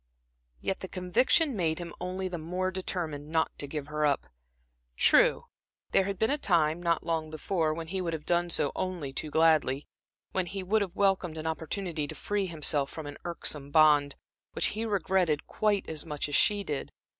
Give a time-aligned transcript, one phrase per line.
[0.61, 4.25] Yet the conviction made him only the more determined not to give her up.
[4.97, 5.43] True,
[5.91, 9.13] there had been a time, not long before, when he would have done so only
[9.13, 9.85] too gladly;
[10.31, 14.15] when he would have welcomed an opportunity to free himself from an irksome bond,
[14.53, 16.91] which he regretted quite as much as she did.